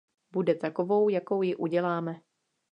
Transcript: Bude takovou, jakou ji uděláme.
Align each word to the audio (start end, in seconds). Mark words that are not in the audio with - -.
Bude 0.31 0.55
takovou, 0.55 1.09
jakou 1.09 1.41
ji 1.41 1.55
uděláme. 1.55 2.21